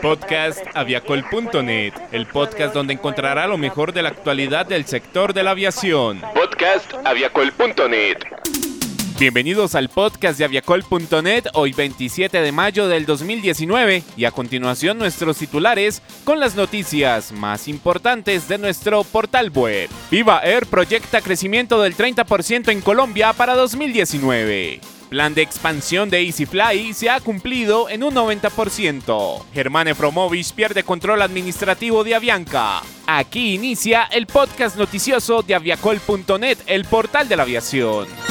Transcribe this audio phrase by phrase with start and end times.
[0.00, 5.50] Podcast aviacol.net, el podcast donde encontrará lo mejor de la actualidad del sector de la
[5.50, 6.22] aviación.
[6.34, 8.16] Podcast aviacol.net.
[9.18, 15.36] Bienvenidos al podcast de aviacol.net, hoy 27 de mayo del 2019 y a continuación nuestros
[15.36, 19.90] titulares con las noticias más importantes de nuestro portal web.
[20.10, 24.80] Viva Air proyecta crecimiento del 30% en Colombia para 2019
[25.10, 29.42] plan de expansión de EasyFly se ha cumplido en un 90%.
[29.52, 32.80] Germán Efromovich pierde control administrativo de Avianca.
[33.06, 38.29] Aquí inicia el podcast noticioso de aviacol.net, el portal de la aviación.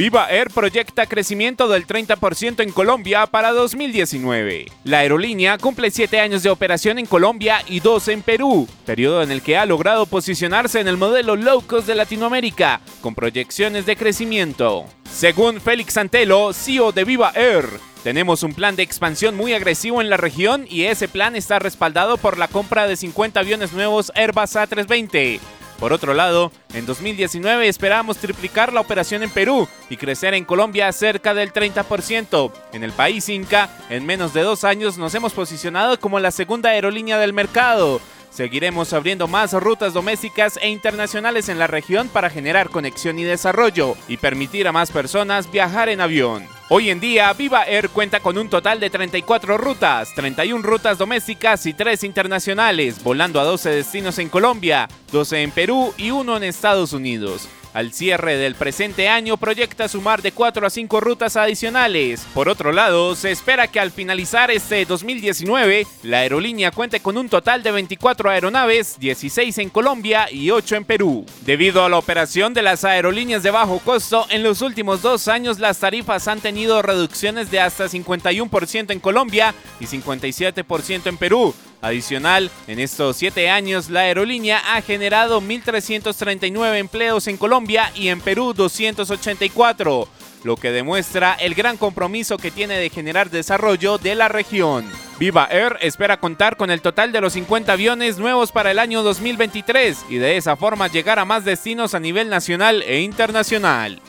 [0.00, 4.64] Viva Air proyecta crecimiento del 30% en Colombia para 2019.
[4.84, 9.30] La aerolínea cumple 7 años de operación en Colombia y 2 en Perú, periodo en
[9.30, 13.96] el que ha logrado posicionarse en el modelo low cost de Latinoamérica, con proyecciones de
[13.96, 14.86] crecimiento.
[15.04, 17.66] Según Félix Antelo, CEO de Viva Air,
[18.02, 22.16] tenemos un plan de expansión muy agresivo en la región y ese plan está respaldado
[22.16, 25.40] por la compra de 50 aviones nuevos Airbus A320
[25.80, 30.92] por otro lado, en 2019 esperamos triplicar la operación en Perú y crecer en Colombia
[30.92, 32.52] cerca del 30%.
[32.74, 36.68] En el país Inca, en menos de dos años nos hemos posicionado como la segunda
[36.68, 37.98] aerolínea del mercado.
[38.30, 43.96] Seguiremos abriendo más rutas domésticas e internacionales en la región para generar conexión y desarrollo
[44.06, 46.59] y permitir a más personas viajar en avión.
[46.72, 51.66] Hoy en día, Viva Air cuenta con un total de 34 rutas, 31 rutas domésticas
[51.66, 56.44] y 3 internacionales, volando a 12 destinos en Colombia, 12 en Perú y 1 en
[56.44, 57.48] Estados Unidos.
[57.72, 62.26] Al cierre del presente año proyecta sumar de 4 a 5 rutas adicionales.
[62.34, 67.28] Por otro lado, se espera que al finalizar este 2019, la aerolínea cuente con un
[67.28, 71.26] total de 24 aeronaves, 16 en Colombia y 8 en Perú.
[71.42, 75.60] Debido a la operación de las aerolíneas de bajo costo, en los últimos dos años
[75.60, 82.50] las tarifas han tenido reducciones de hasta 51% en Colombia y 57% en Perú Adicional,
[82.66, 88.52] en estos siete años la aerolínea ha generado 1.339 empleos en Colombia y en Perú
[88.52, 90.08] 284,
[90.44, 94.86] lo que demuestra el gran compromiso que tiene de generar desarrollo de la región.
[95.18, 99.02] Viva Air espera contar con el total de los 50 aviones nuevos para el año
[99.02, 104.00] 2023 y de esa forma llegar a más destinos a nivel nacional e internacional.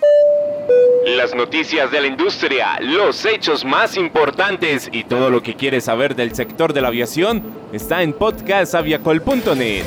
[1.06, 6.16] Las noticias de la industria, los hechos más importantes y todo lo que quieres saber
[6.16, 7.42] del sector de la aviación
[7.74, 9.84] está en podcastaviacol.net.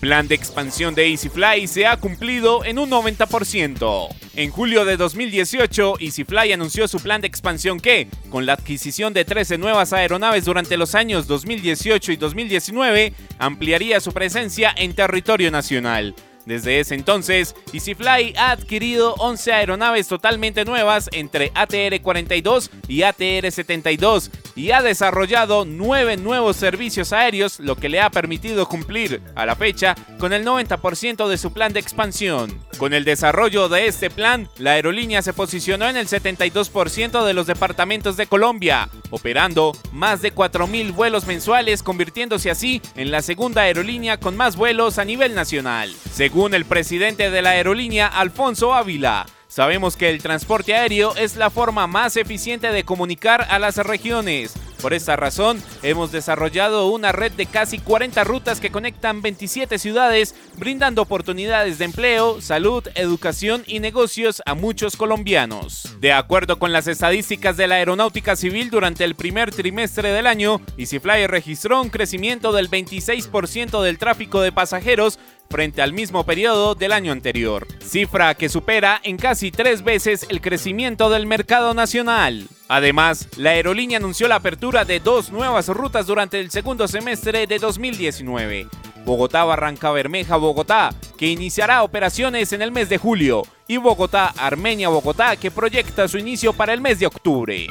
[0.00, 4.08] Plan de expansión de EasyFly se ha cumplido en un 90%.
[4.36, 9.26] En julio de 2018, EasyFly anunció su plan de expansión que, con la adquisición de
[9.26, 16.14] 13 nuevas aeronaves durante los años 2018 y 2019, ampliaría su presencia en territorio nacional.
[16.46, 24.72] Desde ese entonces, EasyFly ha adquirido 11 aeronaves totalmente nuevas entre ATR-42 y ATR-72 y
[24.72, 29.94] ha desarrollado 9 nuevos servicios aéreos, lo que le ha permitido cumplir, a la fecha,
[30.18, 32.58] con el 90% de su plan de expansión.
[32.78, 37.46] Con el desarrollo de este plan, la aerolínea se posicionó en el 72% de los
[37.46, 44.18] departamentos de Colombia, operando más de 4.000 vuelos mensuales, convirtiéndose así en la segunda aerolínea
[44.18, 45.94] con más vuelos a nivel nacional.
[46.32, 51.86] El presidente de la aerolínea, Alfonso Ávila, sabemos que el transporte aéreo es la forma
[51.86, 54.54] más eficiente de comunicar a las regiones.
[54.80, 60.34] Por esta razón, hemos desarrollado una red de casi 40 rutas que conectan 27 ciudades,
[60.56, 65.96] brindando oportunidades de empleo, salud, educación y negocios a muchos colombianos.
[66.00, 70.60] De acuerdo con las estadísticas de la Aeronáutica Civil durante el primer trimestre del año,
[70.78, 75.20] EasyFly registró un crecimiento del 26% del tráfico de pasajeros
[75.52, 80.40] frente al mismo periodo del año anterior, cifra que supera en casi tres veces el
[80.40, 82.48] crecimiento del mercado nacional.
[82.68, 87.58] Además, la aerolínea anunció la apertura de dos nuevas rutas durante el segundo semestre de
[87.58, 88.66] 2019.
[89.04, 96.16] Bogotá-Barranca Bermeja-Bogotá, que iniciará operaciones en el mes de julio, y Bogotá-Armenia-Bogotá, que proyecta su
[96.16, 97.66] inicio para el mes de octubre.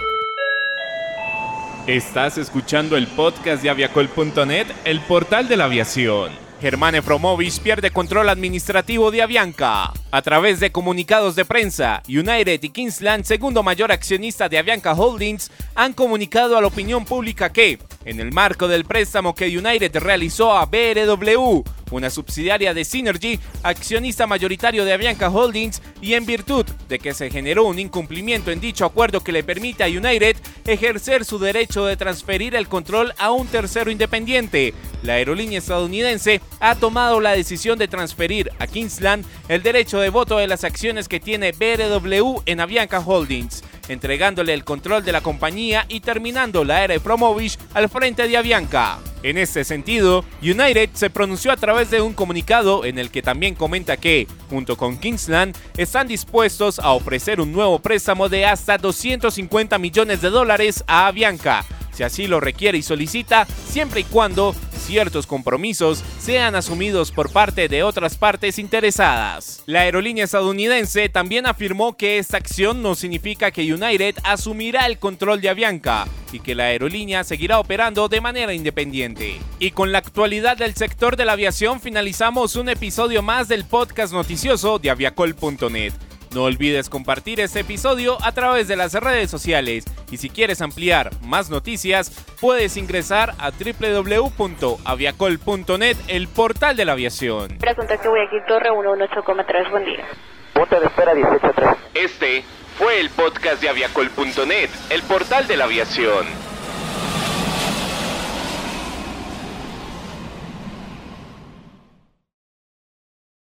[1.88, 6.51] Estás escuchando el podcast de aviacol.net, el portal de la aviación.
[6.62, 9.92] Germán Efromovich pierde control administrativo de Avianca.
[10.12, 15.50] A través de comunicados de prensa, United y Kingsland, segundo mayor accionista de Avianca Holdings,
[15.74, 20.56] han comunicado a la opinión pública que, en el marco del préstamo que United realizó
[20.56, 27.00] a BRW, una subsidiaria de Synergy, accionista mayoritario de Avianca Holdings, y en virtud de
[27.00, 30.36] que se generó un incumplimiento en dicho acuerdo que le permite a United
[30.66, 34.74] ejercer su derecho de transferir el control a un tercero independiente,
[35.04, 40.38] la aerolínea estadounidense ha tomado la decisión de transferir a Kingsland el derecho de voto
[40.38, 45.86] de las acciones que tiene BRW en Avianca Holdings entregándole el control de la compañía
[45.90, 49.00] y terminando la era de Promovich al frente de Avianca.
[49.24, 53.54] En este sentido, United se pronunció a través de un comunicado en el que también
[53.54, 59.78] comenta que, junto con Kingsland, están dispuestos a ofrecer un nuevo préstamo de hasta 250
[59.78, 64.56] millones de dólares a Avianca, si así lo requiere y solicita, siempre y cuando
[64.92, 69.64] ciertos compromisos sean asumidos por parte de otras partes interesadas.
[69.66, 75.40] La aerolínea estadounidense también afirmó que esta acción no significa que United asumirá el control
[75.40, 79.40] de Avianca y que la aerolínea seguirá operando de manera independiente.
[79.60, 84.12] Y con la actualidad del sector de la aviación finalizamos un episodio más del podcast
[84.12, 85.94] noticioso de aviacol.net.
[86.34, 91.12] No olvides compartir este episodio a través de las redes sociales y si quieres ampliar
[91.22, 97.58] más noticias, puedes ingresar a www.aviacol.net, el portal de la aviación.
[97.76, 100.06] Contacto Guayaquil Torre 118,3, buen día.
[100.54, 101.70] Punto de espera 183.
[101.96, 102.46] Este
[102.78, 106.26] fue el podcast de aviacol.net, el portal de la aviación.